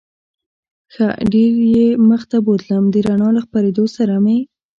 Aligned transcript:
ښه 0.93 1.07
ډېر 1.33 1.53
یې 1.73 1.85
مخ 2.09 2.21
ته 2.31 2.37
بوتلم، 2.45 2.83
د 2.89 2.95
رڼا 3.07 3.29
له 3.35 3.41
خپرېدو 3.45 3.85
سره 3.97 4.15
مې. 4.23 4.37